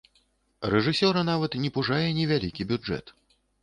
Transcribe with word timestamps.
Рэжысёра 0.75 1.25
нават 1.31 1.59
не 1.63 1.73
пужае 1.79 2.03
невялікі 2.23 2.71
бюджэт. 2.75 3.19